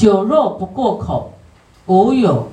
[0.00, 1.34] 酒肉不过口，
[1.84, 2.48] 无有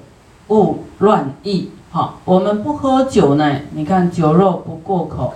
[0.50, 1.70] 勿乱意。
[1.89, 5.34] 好，我们不喝酒呢，你看酒肉不过口，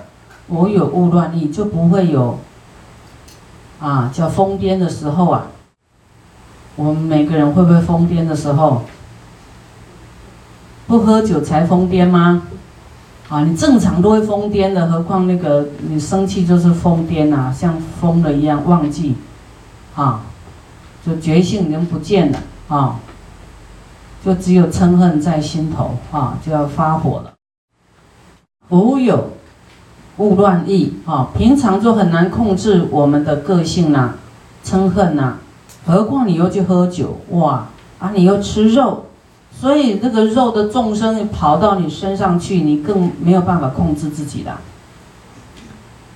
[0.50, 2.38] 无有勿乱意，就不会有
[3.80, 5.48] 啊叫疯癫的时候啊。
[6.76, 8.82] 我们每个人会不会疯癫的时候？
[10.88, 12.44] 不喝酒才疯癫吗？
[13.30, 19.16] 啊，你正常都会疯癫的，何况那个你生气就是疯癫呐，像疯了一样忘记，
[19.96, 20.20] 啊，
[21.06, 23.00] 就觉性已经不见了啊，
[24.24, 27.34] 就只有嗔恨在心头啊，就要发火了。
[28.70, 29.32] 无有
[30.18, 34.14] 勿乱意啊，平常就很难控制我们的个性呐，
[34.64, 35.38] 嗔恨呐。
[35.86, 38.12] 何况你又去喝酒，哇啊！
[38.14, 39.08] 你又吃肉，
[39.52, 44.56] 所以那个肉的众生跑到你身上去，你更没有办法控制自己的。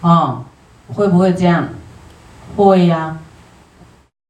[0.02, 0.44] 啊，
[0.94, 1.70] 会不会这样？
[2.56, 3.18] 会呀。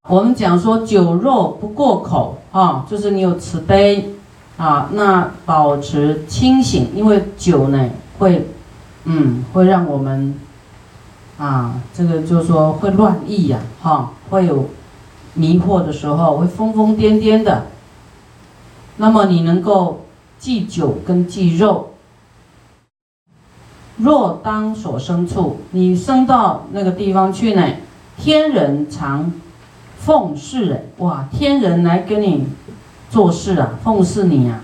[0.08, 4.14] 我们讲说酒肉不过口，啊，就是你有慈悲，
[4.58, 7.89] 啊，那保持清醒，因为酒呢
[8.20, 8.48] 会，
[9.06, 10.39] 嗯，会让我们，
[11.38, 14.70] 啊，这个就是说会乱意呀，哈，会有。
[15.38, 17.66] 迷惑的时候会疯疯癫癫的，
[18.95, 20.06] 那么你能够
[20.39, 21.89] 忌酒跟忌肉。
[23.98, 27.61] 若当所生处，你生到那个地方去呢？
[28.17, 29.30] 天人常
[30.06, 32.45] 奉侍人，哇，天人来跟你
[33.09, 34.59] 做事啊，奉侍你啊。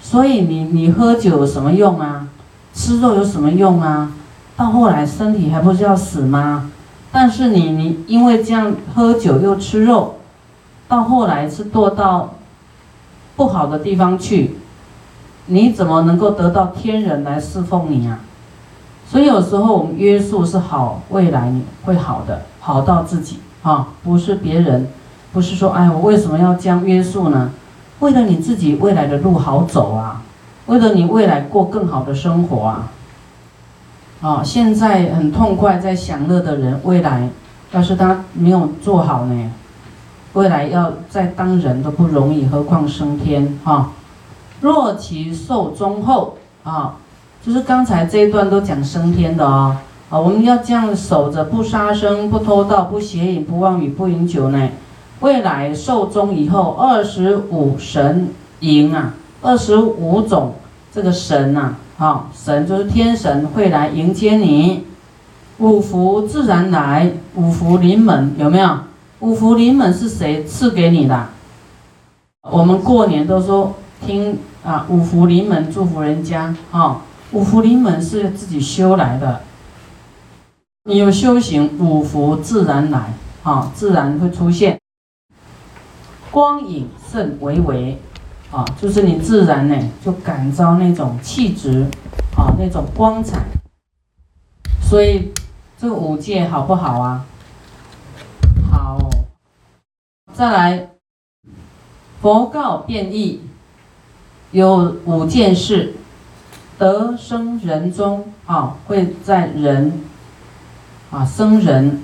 [0.00, 2.28] 所以你你喝酒有什么用啊？
[2.72, 4.12] 吃肉有什么用啊？
[4.56, 6.70] 到后来身体还不是要死吗？
[7.10, 10.14] 但是你你因为这样喝酒又吃肉，
[10.86, 12.34] 到后来是堕到
[13.34, 14.56] 不好的地方去，
[15.46, 18.20] 你怎么能够得到天人来侍奉你啊？
[19.10, 21.52] 所以有时候我们约束是好，未来
[21.84, 24.88] 会好的，好到自己啊，不是别人，
[25.30, 27.50] 不是说哎我为什么要这样约束呢？
[27.98, 30.22] 为了你自己未来的路好走啊，
[30.64, 32.88] 为了你未来过更好的生活啊。
[34.22, 37.28] 啊，现在很痛快在享乐的人，未来
[37.72, 39.50] 要是他没有做好呢，
[40.32, 43.90] 未来要再当人都不容易，何况升天哈？
[44.62, 46.94] 若其寿终后啊，
[47.44, 49.76] 就是刚才这一段都讲升天的哦。
[50.10, 54.68] 啊，我们要这样守着，不杀生，不偷盗，不邪淫，不妄语，不饮酒呢。
[55.20, 58.28] 未来寿终以后，二十五神
[58.60, 60.54] 迎啊，二十五种
[60.92, 61.76] 这个神呐。
[61.96, 64.84] 好，神就是天神会来迎接你，
[65.58, 68.78] 五福自然来，五福临门有没有？
[69.20, 71.26] 五福临门是谁赐给你的？
[72.50, 73.74] 我们过年都说
[74.06, 77.02] 听啊，五福临门祝福人家，哈，
[77.32, 79.40] 五福临门是自己修来的，
[80.88, 83.12] 你有修行，五福自然来，
[83.42, 84.80] 啊，自然会出现，
[86.30, 88.00] 光影甚微微。
[88.50, 91.82] 啊，就是你自然呢，就感召那种气质，
[92.34, 93.44] 啊，那种光彩。
[94.80, 95.30] 所以
[95.76, 97.26] 这五戒好不好啊？
[98.72, 99.10] 好。
[100.32, 100.88] 再来，
[102.22, 103.42] 佛告变异，
[104.52, 105.96] 有五件事，
[106.78, 109.92] 得生人中，啊，会在人，
[111.10, 112.00] 啊，僧人，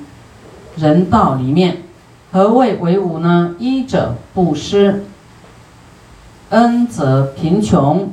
[0.76, 1.78] 人道里面。
[2.32, 3.54] 何谓为五呢？
[3.58, 5.04] 一者布施。
[6.50, 8.12] 恩则贫穷，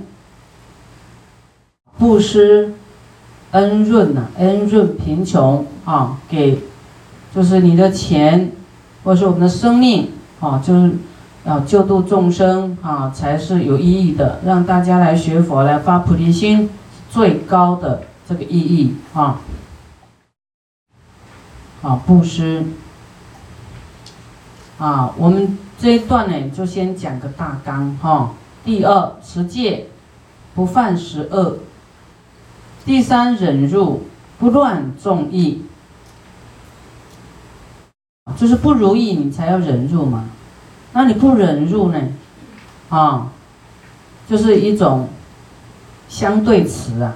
[1.97, 2.73] 布施
[3.51, 6.59] 恩润呐，恩润贫穷啊，给
[7.35, 8.51] 就是你的钱，
[9.03, 10.09] 或是我们的生命
[10.39, 10.91] 啊，就是
[11.43, 14.39] 要救度众生啊，才是有意义的。
[14.45, 16.69] 让大家来学佛，来发菩提心，
[17.11, 19.39] 最高的这个意义啊。
[21.81, 22.63] 啊，布施
[24.77, 25.57] 啊，我们。
[25.81, 28.35] 这一段呢，就先讲个大纲哈。
[28.63, 29.87] 第二，持戒，
[30.53, 31.57] 不犯十恶；
[32.85, 34.03] 第三，忍辱，
[34.37, 35.65] 不乱众意。
[38.37, 40.29] 就是不如意，你才要忍辱嘛。
[40.93, 41.99] 那你不忍辱呢？
[42.89, 43.31] 啊，
[44.29, 45.09] 就是一种
[46.07, 47.15] 相对词啊，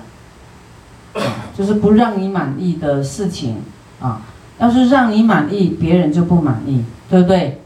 [1.55, 3.61] 就是不让你满意的事情
[3.99, 4.23] 啊。
[4.59, 7.61] 要是让你满意，别人就不满意，对不对？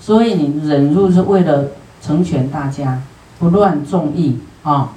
[0.00, 1.68] 所以你忍辱是为了
[2.00, 3.00] 成全大家，
[3.38, 4.92] 不乱众意啊，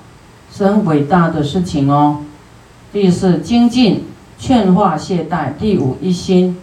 [0.52, 2.24] 是很伟大的事情哦。
[2.92, 4.06] 第四精进
[4.40, 6.58] 劝化懈怠，第五一心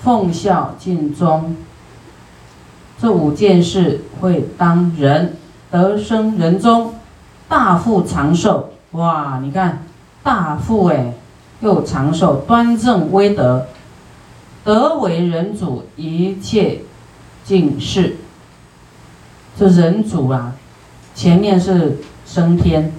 [0.00, 1.54] 奉孝尽忠。
[2.98, 5.36] 这五件事会当人
[5.70, 6.94] 得生人中，
[7.48, 8.70] 大富长寿。
[8.92, 9.82] 哇，你看
[10.22, 11.12] 大富哎，
[11.60, 13.66] 又长寿，端正威德，
[14.64, 16.80] 德为人主，一切。
[17.42, 18.16] 尽是。
[19.56, 20.52] 这人主啊，
[21.14, 22.92] 前面是升天。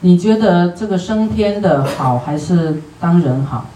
[0.00, 3.66] 你觉得这个升天的好还是当人好？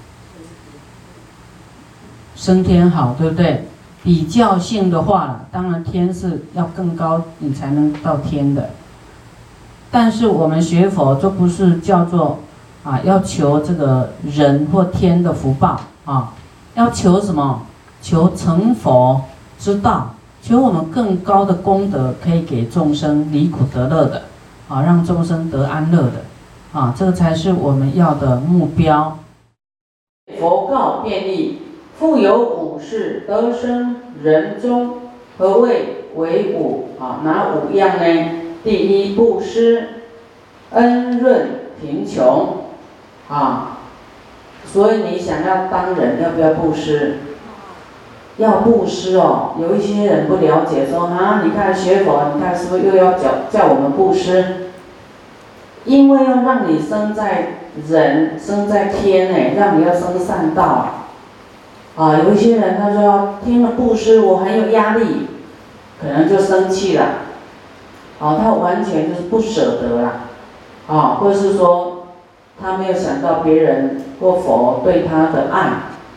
[2.36, 3.66] 升天好，对不对？
[4.04, 8.70] 比较性的话，当然天是要更高，你才能到天的。
[9.90, 12.38] 但是我们学佛，就不是叫做
[12.82, 16.32] 啊，要求这个人或天的福报啊，
[16.74, 17.62] 要求什么？
[18.02, 19.20] 求成佛
[19.58, 24.22] 之道，求我们更高的功德，可以给众生离苦得乐的，
[24.68, 26.22] 啊，让众生得安乐的，
[26.72, 29.18] 啊，这个才是我们要的目标。
[30.38, 31.60] 佛告便利，
[31.98, 34.92] 复有五事得生人中，
[35.36, 36.88] 何谓为五？
[36.98, 38.30] 啊，哪五样呢？
[38.64, 39.88] 第一，布施，
[40.70, 41.48] 恩润
[41.80, 42.56] 贫穷，
[43.30, 43.78] 啊，
[44.66, 47.18] 所以你想要当人，要不要布施？
[48.38, 49.52] 要布施哦。
[49.60, 54.70] 有一些人不了解，说啊，你看学佛，你看是不是又要叫叫我们布施？
[55.84, 60.88] 因为要让你生在人，生在天呢，让你要生善道
[61.96, 62.18] 啊。
[62.18, 65.28] 有一些人他说听了布施，我很有压力，
[66.00, 67.04] 可能就生气了。
[68.20, 70.12] 啊，他完全就是不舍得啦，
[70.86, 71.89] 啊，或是说
[72.60, 75.70] 他没有想到别人或佛对他的爱，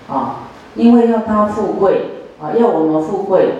[0.07, 2.05] 啊，因为要他富贵，
[2.41, 3.53] 啊，要我们富贵，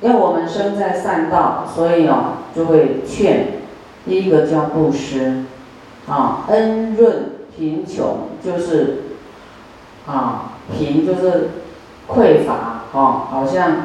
[0.00, 3.46] 要我们生在善道，所以哦，就会劝，
[4.06, 5.44] 第一个叫布施，
[6.08, 9.02] 啊，恩润贫穷就是，
[10.06, 11.50] 啊，贫就是
[12.08, 12.54] 匮乏，
[12.98, 13.76] 啊，好像，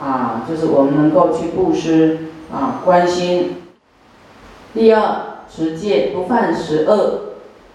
[0.00, 2.18] 啊，就是我们能够去布施。
[2.50, 3.56] 啊，关心。
[4.72, 7.27] 第二，持戒不犯十恶。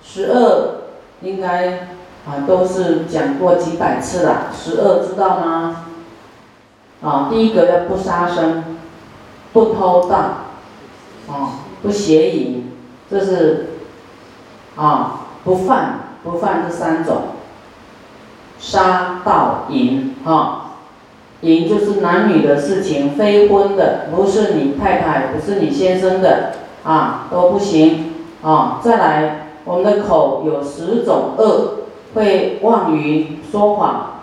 [0.05, 0.75] 十恶
[1.21, 1.87] 应该
[2.27, 4.51] 啊都是讲过几百次了。
[4.53, 5.85] 十恶知道吗？
[7.01, 8.77] 啊，第一个要不杀生，
[9.51, 10.17] 不偷盗，
[11.27, 12.71] 啊，不邪淫，
[13.09, 13.67] 这是
[14.75, 17.23] 啊不犯不犯这三种。
[18.59, 20.59] 杀盗淫，哈。
[21.41, 26.53] 淫就是男女的事情，非婚的，不是你太太，不是你先生的，
[26.85, 34.21] 啊，都不行，啊，再来，我们的口有十种恶，会妄语、说谎、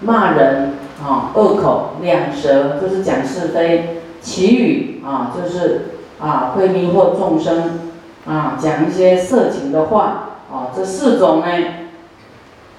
[0.00, 5.86] 骂人，啊，恶口，两舌就是讲是非，绮语啊，就是
[6.20, 7.90] 啊，会迷惑众生，
[8.26, 11.46] 啊，讲一些色情的话，啊，这四种呢，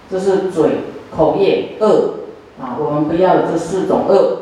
[0.10, 0.69] 这是嘴
[1.16, 2.16] 口业恶。
[2.62, 4.40] 啊，我们不要有这四种恶，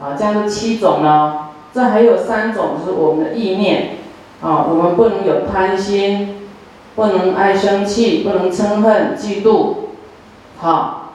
[0.00, 1.48] 啊，这样是七种呢。
[1.74, 3.98] 这还有三种是我们的意念，
[4.40, 6.37] 啊，我们不能有贪心，
[6.98, 9.74] 不能爱生气，不能嗔恨、嫉妒，
[10.56, 11.12] 好，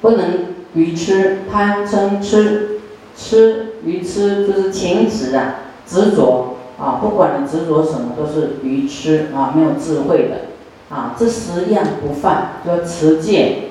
[0.00, 2.78] 不能愚痴、贪嗔痴，
[3.16, 13.70] 痴愚痴就是情执啊，执着啊，不管你执着什么都是愚痴啊，没有智慧的，啊，这十样不犯，叫持戒。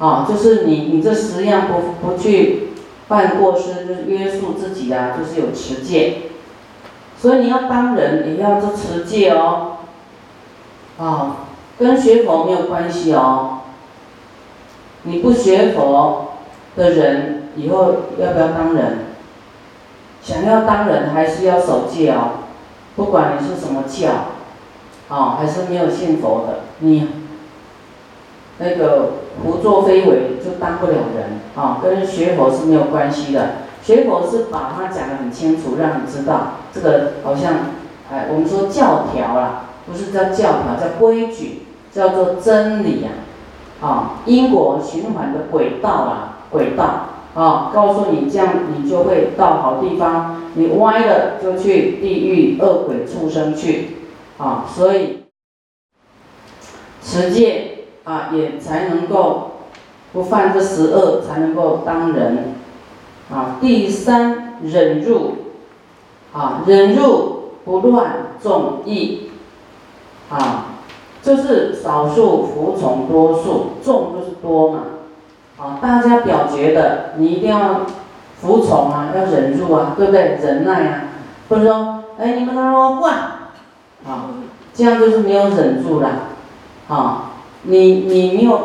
[0.00, 2.70] 啊，就是你，你这十样不不去
[3.06, 6.22] 犯过失，就是约束自己啊，就是有持戒。
[7.16, 9.75] 所以你要当人，也要做持戒哦。
[10.98, 11.36] 啊，
[11.78, 13.60] 跟学佛没有关系哦。
[15.02, 16.32] 你不学佛
[16.76, 18.98] 的人，以后要不要当人？
[20.22, 22.44] 想要当人，还是要守戒哦。
[22.96, 27.08] 不管你是什么教，啊，还是没有信佛的，你
[28.58, 29.10] 那个。
[29.44, 33.56] 胡作非为就当不了人啊，跟学佛是没有关系的。
[33.82, 37.52] 学佛是把它讲得很清楚，让你知道这个好像，
[38.10, 41.62] 哎，我们说教条啦，不是叫教条，叫规矩，
[41.92, 43.10] 叫做真理呀，
[43.80, 53.96] 啊，因果循环的轨道啊，轨道啊，告诉你这样你就会到好地方，你歪了就去地狱恶鬼畜生去，
[54.38, 55.24] 啊，所以
[57.02, 57.72] 持戒。
[58.06, 59.50] 啊，也才能够
[60.12, 62.54] 不犯这十恶，才能够当人。
[63.28, 65.32] 啊，第三忍辱，
[66.32, 69.25] 啊，忍辱不乱众义，
[70.30, 70.66] 啊，
[71.22, 74.80] 就是少数服从多数，众就是多嘛。
[75.58, 77.82] 啊，大家表决的，你一定要
[78.40, 80.38] 服从啊，要忍住啊，对不对？
[80.42, 81.02] 忍耐啊，
[81.48, 83.14] 不是说，哎，你们都说换，
[84.04, 84.30] 啊，
[84.74, 86.10] 这样就是没有忍住了，
[86.88, 87.32] 啊。
[87.68, 88.60] 你你没有，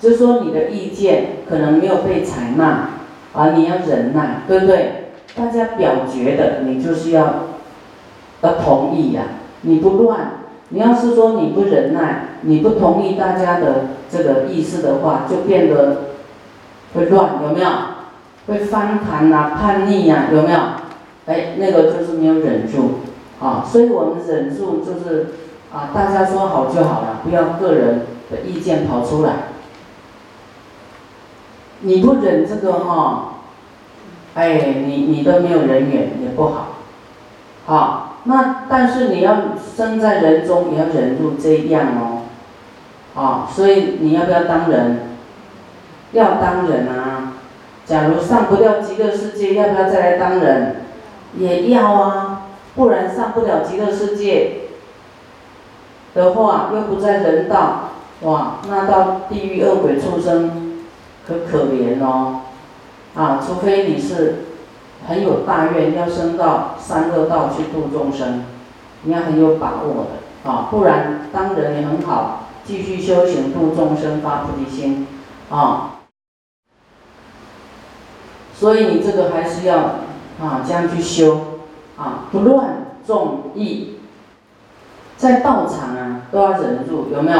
[0.00, 2.88] 就是说你的意见可能没有被采纳，
[3.34, 5.10] 啊，你要忍耐，对不对？
[5.36, 7.26] 大家表决的，你就是要
[8.40, 9.22] 要同意呀。
[9.62, 10.37] 你不乱，
[10.70, 15.96] 你要是说你不忍耐，你不同意大家的这个意思的话，就变得
[16.94, 17.68] 会乱，有没有？
[18.46, 20.58] 会翻盘啊，叛逆呀，有没有？
[21.26, 23.00] 哎，那个就是没有忍住
[23.40, 25.34] 啊，所以我们忍住就是
[25.70, 29.32] 啊，大家说好就好了，不要个人的意见跑出来。
[31.80, 33.34] 你不忍这个哈，
[34.34, 36.68] 哎，你你都没有人缘也不好，
[37.66, 42.22] 好，那但是你要生在人中，也要忍住这样哦，
[43.14, 45.00] 啊，所以你要不要当人？
[46.12, 47.34] 要当人啊！
[47.84, 50.76] 假如上不了极乐世界，要不要再来当人？
[51.36, 54.62] 也要啊，不然上不了极乐世界
[56.14, 57.90] 的话，又不在人道，
[58.22, 60.64] 哇，那到地狱恶鬼畜生。
[61.28, 62.40] 可可怜哦，
[63.14, 64.36] 啊，除非你是
[65.06, 68.44] 很有大愿，要升到三恶道去度众生，
[69.02, 75.06] 你要很有把握的啊，不然当人也很好，继续修行度众生发菩提心
[75.50, 76.00] 啊。
[78.54, 79.78] 所以你这个还是要
[80.40, 81.40] 啊这样去修
[81.96, 83.98] 啊，不乱众意，
[85.16, 87.38] 在道场啊都要忍住，有没有？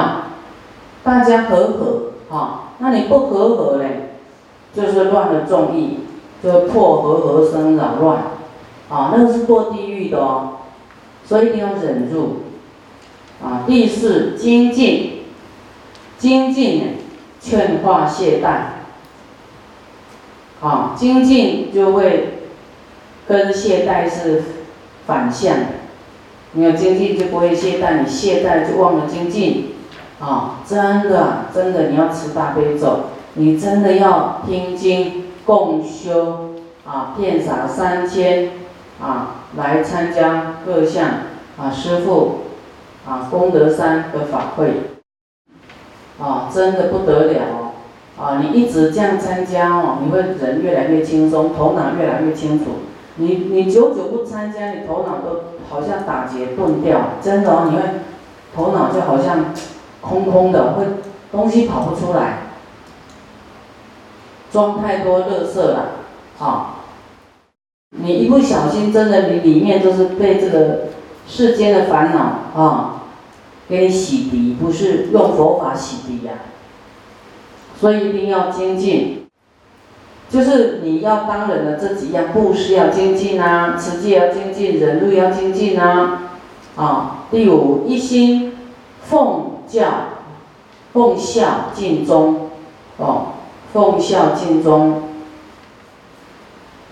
[1.03, 2.65] 大家和和啊。
[2.79, 4.15] 那你不和合嘞，
[4.73, 5.99] 就是乱了众意，
[6.43, 8.19] 就破和合生扰乱，
[8.89, 10.59] 啊，那个是堕地狱的哦，
[11.25, 12.45] 所以一定要忍住，
[13.43, 15.25] 啊，第四精进，
[16.19, 16.97] 精进
[17.41, 22.41] 劝化懈怠，啊，精进就会
[23.27, 24.43] 跟懈怠是
[25.07, 25.67] 反向的，
[26.53, 29.75] 你有精进就不会懈怠，你懈怠就忘了精进。
[30.21, 33.03] 啊，真的，真的，你要吃大悲咒，
[33.35, 36.51] 你真的要听经共修
[36.87, 38.51] 啊，遍洒三千
[39.01, 41.09] 啊，来参加各项
[41.57, 42.41] 啊师傅
[43.09, 44.99] 啊功德山的法会
[46.21, 47.71] 啊，真的不得了哦
[48.23, 48.43] 啊！
[48.43, 52.67] 你一直这样参加哦，你会人越来越轻松，头脑越来越清楚。
[53.17, 57.83] 你你久久不参加，你头脑都好像打结钝掉，真的哦，你会
[58.55, 59.47] 头脑就好像。
[60.01, 60.85] 空空的，会
[61.33, 62.39] 东西跑不出来，
[64.51, 65.91] 装太多垃圾了，
[66.39, 66.77] 啊！
[67.91, 70.89] 你一不小心，真的你里面就是被这个
[71.27, 73.03] 世间的烦恼啊，
[73.69, 76.33] 给洗涤，不是用佛法洗涤呀。
[77.81, 79.27] 所以一定要精进，
[80.29, 86.31] 就是你要当人的这几样，布施要精进啊，持戒要精进，忍辱要精进啊，
[86.77, 87.25] 啊！
[87.31, 88.57] 第五，一心
[89.03, 89.59] 奉。
[89.69, 89.85] 教
[90.95, 92.49] 奉孝尽忠，
[92.97, 93.35] 哦，
[93.73, 95.03] 奉孝尽忠，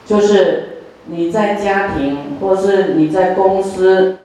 [0.04, 4.18] 就是你在家庭或是你在公司，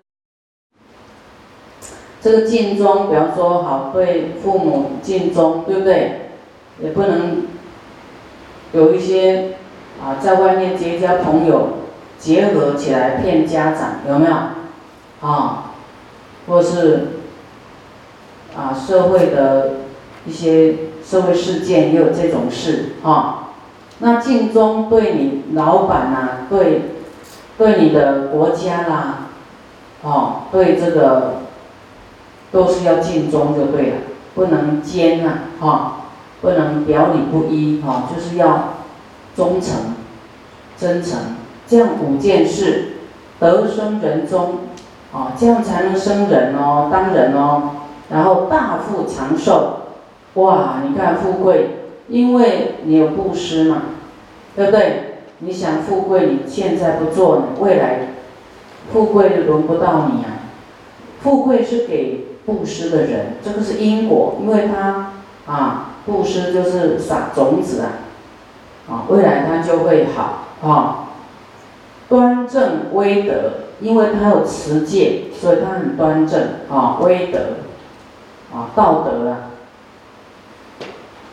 [2.22, 6.31] 这个尽忠，比方说好对父母尽忠，对不对？
[6.84, 7.43] 也不能
[8.74, 9.55] 有一些
[10.03, 11.70] 啊，在外面结交朋友，
[12.17, 14.36] 结合起来骗家长，有没有？
[15.22, 15.74] 啊，
[16.48, 17.08] 或是。
[18.53, 19.75] 啊，社会的
[20.25, 20.75] 一些
[21.12, 23.50] 社会事件也有这种事啊。
[24.00, 26.94] 那尽忠对你老板呐，对
[27.58, 29.18] 对你的国家啦，
[30.03, 31.41] 哦，对这个
[32.50, 33.96] 都是要尽忠就对了，
[34.36, 35.98] 不能奸呐，哈，
[36.39, 38.75] 不能表里不一，哈，就是要
[39.36, 39.96] 忠诚、
[40.77, 41.20] 真诚，
[41.68, 42.94] 这样五件事
[43.38, 44.60] 得生人中，
[45.12, 47.72] 啊，这样才能生人哦，当人哦。
[48.10, 49.80] 然后大富长寿，
[50.35, 50.81] 哇！
[50.88, 53.81] 你看富贵，因为你有布施嘛，
[54.55, 55.17] 对不对？
[55.39, 58.09] 你想富贵，你现在不做呢，未来
[58.93, 60.47] 富贵就轮不到你啊。
[61.21, 65.11] 富贵是给布施的人，这个是因果，因为他
[65.45, 67.89] 啊，布施就是撒种子啊，
[68.89, 71.09] 啊，未来他就会好啊。
[72.07, 73.33] 端正威德，
[73.79, 77.39] 因为他有持戒，所以他很端正啊，威德。
[78.53, 79.50] 啊，道德啊，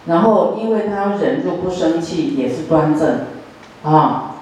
[0.09, 3.27] 然后因为他要忍住不生气，也是端正，
[3.85, 4.37] 啊，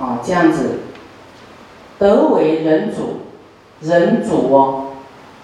[0.00, 0.80] 啊这样子，
[1.98, 3.20] 德为人主，
[3.80, 4.84] 人主哦，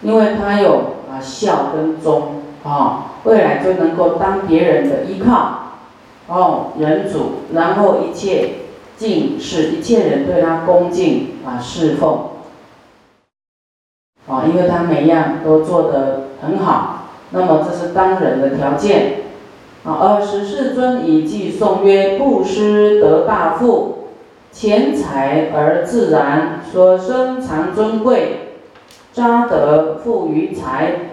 [0.02, 5.78] 因为他有啊孝跟忠啊，未来就能够当别人的依靠，
[6.26, 8.54] 哦，人主，然后一切
[8.96, 12.30] 敬是一切人对他恭敬啊侍奉。
[14.26, 16.93] 啊，因为他每样都做得很好，
[17.34, 19.24] 那么这是当人的条件。
[19.84, 24.08] 啊，而十世尊以记颂曰：布施得大富，
[24.50, 28.54] 钱财而自然，所生常尊贵，
[29.12, 31.10] 扎得富于财。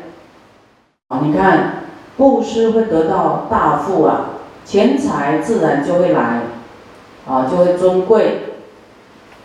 [1.10, 1.84] 啊，你看
[2.16, 6.44] 布施会得到大富啊，钱财自然就会来，
[7.28, 8.54] 啊，就会尊贵。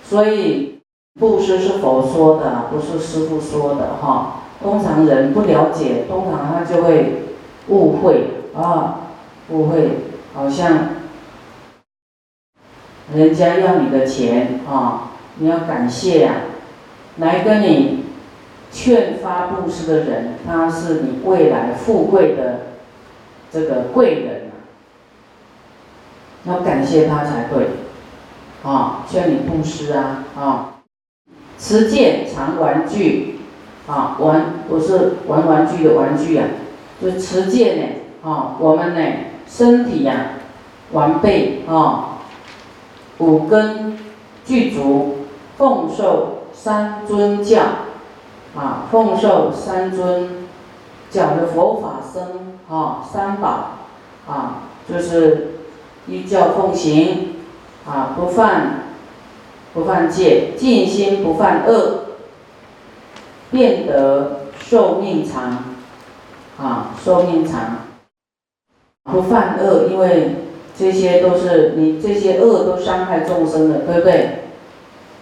[0.04, 0.78] 所以
[1.18, 4.42] 布施是佛说的，不是师傅说的哈。
[4.62, 7.24] 通常人不了解，通常他就会
[7.68, 9.00] 误会啊，
[9.50, 9.90] 误会，
[10.34, 10.88] 好像
[13.14, 16.34] 人家要你的钱啊，你要感谢呀，
[17.18, 18.04] 来跟你
[18.72, 22.60] 劝发布施的人，他是你未来富贵的
[23.50, 24.52] 这个贵人啊
[26.44, 27.68] 要感谢他才对。
[28.64, 30.24] 啊，劝你布施啊！
[30.36, 30.74] 啊，
[31.56, 33.35] 持戒常玩具，
[33.86, 36.46] 啊，玩不是玩玩具的玩具啊，
[37.00, 39.00] 就持戒呢，啊，我们呢
[39.46, 40.14] 身体呀
[40.92, 42.18] 完备啊，
[43.18, 43.98] 五根
[44.44, 45.26] 具足，
[45.56, 47.62] 奉受三尊教，
[48.56, 50.46] 啊，奉受三尊
[51.10, 53.78] 教的佛法僧啊，三宝
[54.26, 55.58] 啊，就是
[56.06, 57.32] 依教奉行。
[57.88, 58.80] 啊，不犯
[59.72, 62.05] 不犯戒，静心不犯恶，
[63.50, 65.64] 变得寿命长。
[66.58, 67.80] 啊，寿命长，
[69.04, 70.36] 不犯恶，因为
[70.74, 74.38] 这些都是你这些恶都伤害众生的，对不对？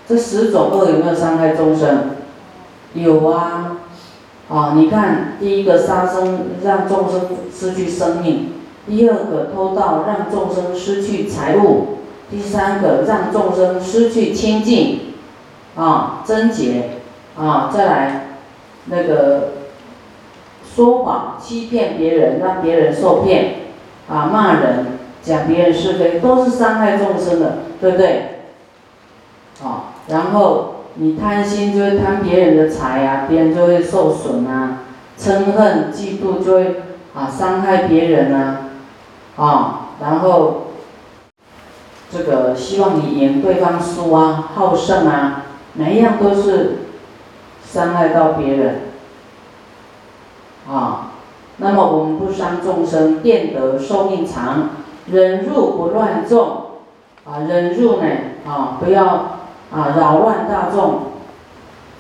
[0.07, 2.11] 这十种恶有没有伤害众生？
[2.95, 3.79] 有啊。
[4.49, 8.53] 啊，你看，第一个杀生让众生失去生命，
[8.87, 11.99] 第二个偷盗让众生失去财物。
[12.31, 15.15] 第三个，让众生失去清净，
[15.75, 16.94] 啊，贞洁，
[17.37, 18.27] 啊，再来，
[18.87, 19.53] 那个
[20.65, 23.55] 说谎、欺骗别人，让别人受骗，
[24.09, 28.41] 啊，骂人、讲别人是非，都是伤害众生的，对不对？
[29.63, 34.83] 啊，然后你贪心就会贪别人的财啊，别人就会受损啊，
[35.19, 36.83] 嗔恨、嫉妒就会
[37.15, 38.71] 啊伤害别人啊，
[39.37, 40.61] 啊，然后。
[42.11, 46.84] 这个希望你赢对方输啊，好胜啊，每一样都是
[47.75, 48.83] 伤害到别人
[50.71, 51.11] 啊。
[51.57, 54.71] 那么我们不伤众生，变得寿命长，
[55.07, 56.67] 忍辱不乱众
[57.25, 58.07] 啊，忍辱呢
[58.47, 59.07] 啊，不要
[59.73, 61.01] 啊扰乱大众，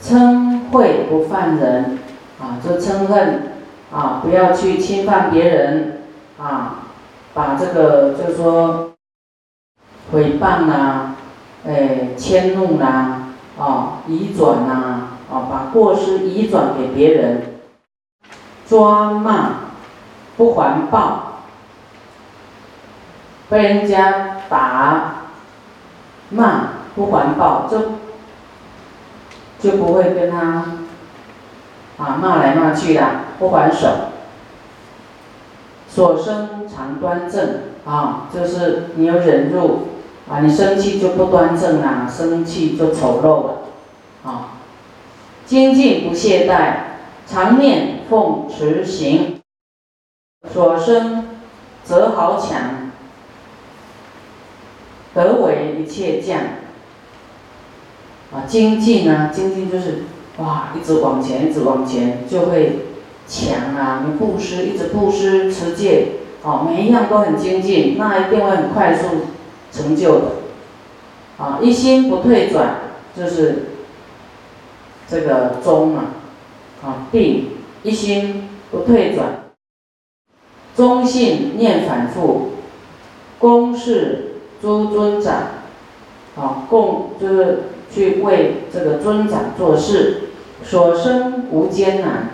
[0.01, 1.99] 嗔恚不犯人
[2.41, 3.43] 啊，就嗔恨
[3.93, 6.03] 啊，不要去侵犯别人
[6.39, 6.85] 啊，
[7.35, 8.91] 把这个就是说。
[10.13, 11.15] 诽谤呐，
[11.67, 14.94] 哎，迁怒呐，啊，移转呐，
[15.35, 17.57] 啊，把过失移转给别人，
[18.69, 19.51] 抓骂
[20.37, 21.41] 不还报，
[23.49, 25.25] 被人家打
[26.31, 27.79] 骂不还报，就
[29.59, 30.65] 就不会跟他
[31.99, 33.03] 啊骂来骂去的，
[33.41, 33.89] 不还手，
[35.89, 39.89] 所生常端正啊，就是你有忍辱。
[40.27, 43.55] 啊，你生气就不端正啦，生气就丑陋了，
[44.25, 44.54] 啊，
[45.47, 46.75] 精进不懈怠，
[47.27, 49.41] 常念奉持行，
[50.53, 51.29] 所生
[51.83, 52.91] 则豪强，
[55.15, 56.41] 得为一切将。
[58.33, 60.05] 啊，精进啊，精进就是
[60.39, 62.87] 哇，一直往前，一直往前，就会
[63.29, 64.05] 强啊。
[64.07, 66.09] 你布施，一直布施持戒，
[66.43, 69.09] 哦，每一样都很精进，那一定会很快速。
[69.73, 70.27] 成就的，
[71.37, 72.77] 啊，一心不退转，
[73.19, 73.71] 就是
[75.09, 76.05] 这个中嘛，
[76.83, 77.49] 啊，定
[77.83, 79.45] 一心不退转，
[80.77, 82.53] 中信念反复，
[83.39, 85.35] 公事诸尊长，
[86.37, 87.59] 啊，共就是
[87.91, 90.31] 去为这个尊长做事，
[90.63, 92.31] 所生无艰难，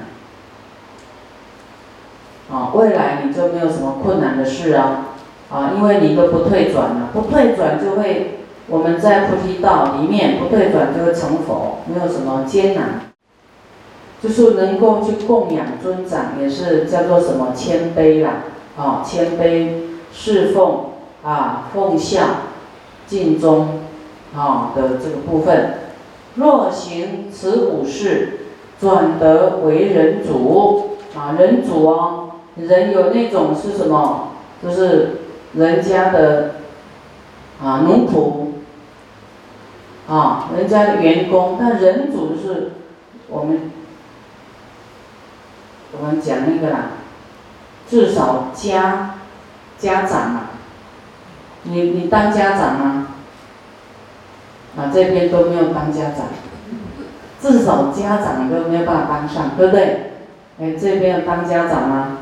[2.51, 5.07] 啊，未来你就没有什么困难的事啊。
[5.51, 8.40] 啊，因为你都不退转了，不退转就会，
[8.71, 13.11] 我们在菩提道里面不退转就会成佛，没有什么艰难，
[14.23, 18.45] 就是能够去供养尊长，也是叫做什么谦卑啦，
[18.79, 19.71] 啊，谦卑
[20.13, 20.87] 侍奉
[21.25, 22.21] 啊，奉孝
[23.07, 23.81] 尽忠
[24.35, 25.75] 啊的这个部分。
[26.37, 28.39] 若行此五事，
[28.81, 34.29] 转得为人主啊，人主哦，人有那种是什么，
[34.63, 35.17] 就是。
[35.53, 36.53] 人家的
[37.61, 38.50] 啊奴仆
[40.09, 42.73] 啊，人家的员工，但人主是
[43.29, 43.71] 我们
[45.93, 46.79] 我们讲那个啦，
[47.89, 49.17] 至少家
[49.79, 50.41] 家长嘛，
[51.63, 53.07] 你你当家长吗？
[54.77, 56.27] 啊，这边都没有当家长，
[57.41, 60.13] 至少家长都没有办法当上，对不对？
[60.61, 62.19] 哎，这边要当家长吗？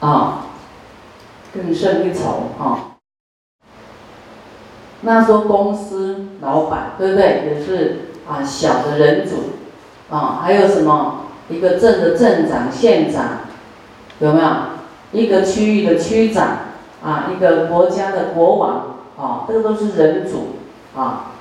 [0.00, 0.46] 啊。
[1.52, 2.89] 更胜一筹啊。
[5.02, 7.54] 那说公司老板对不对？
[7.54, 13.24] 也是啊，小的人主啊，还有什么一个镇的镇长、县长，
[14.20, 14.48] 有没有？
[15.12, 16.58] 一个区域的区长
[17.02, 20.56] 啊，一个国家的国王啊，这个都是人主
[20.94, 21.32] 啊。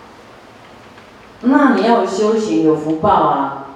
[1.41, 3.67] 那你要有修行有福报啊，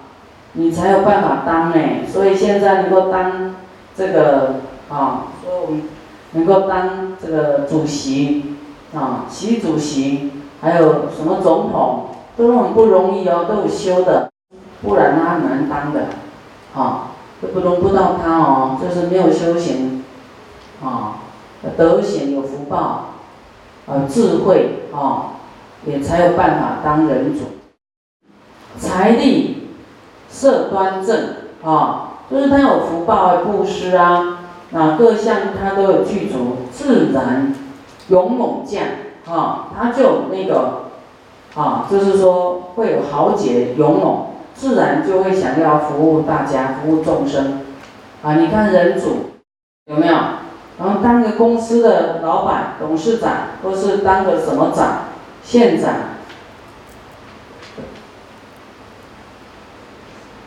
[0.53, 1.77] 你才有办法当呢。
[2.11, 3.53] 所以现在能够当
[3.95, 5.83] 这个啊，所以我们
[6.31, 8.52] 能够当这个主席
[8.95, 12.05] 啊，习主席，还有什么总统，
[12.37, 14.29] 都很不容易哦，都有修的，
[14.81, 16.07] 不然他很难当的，
[16.75, 20.03] 啊，都不轮不到他哦，就是没有修行，
[20.83, 21.19] 啊，
[21.77, 23.05] 德行有福报，
[23.87, 25.29] 呃，智慧啊。
[25.85, 27.41] 也才有办法当人主，
[28.79, 29.67] 财力
[30.29, 31.25] 色端正
[31.61, 34.39] 啊，就是他有福报啊布施啊，
[34.71, 37.53] 啊各项他都有具足，自然
[38.13, 38.83] 勇猛将
[39.25, 40.83] 啊，他就那个
[41.55, 47.61] 啊，就是说会有豪杰勇猛，自然就会想要服务大家，服务众生
[48.21, 48.35] 啊。
[48.35, 49.31] 你看人主
[49.87, 50.13] 有没有？
[50.79, 53.31] 然后当个公司的老板、董事长，
[53.63, 55.05] 或是当个什么长？
[55.43, 55.93] 县长、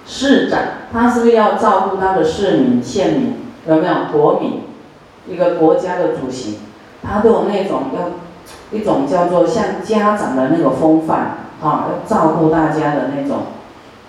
[0.07, 0.61] 市长，
[0.93, 3.35] 他是不是要照顾他的市民、县民？
[3.67, 4.63] 有没有国民？
[5.29, 6.61] 一个国家的主席，
[7.09, 13.39] 他都有那种要一种叫做像家长的那个风范啊，要照顾大家的那种，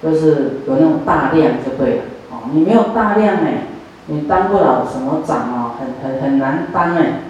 [0.02, 2.02] 就是有那种大量就对了。
[2.32, 3.68] 哦，你没有大量哎，
[4.08, 7.22] 你当不了什么长哦，很很很难当哎。